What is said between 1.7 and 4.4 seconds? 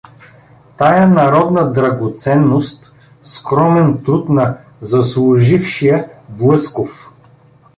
драгоценност, скромен труд